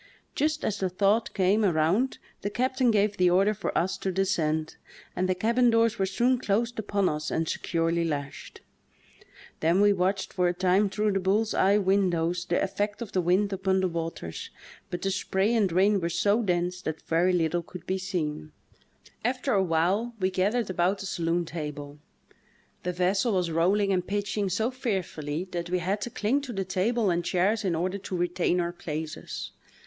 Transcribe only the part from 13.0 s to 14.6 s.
of the wind upon the waters,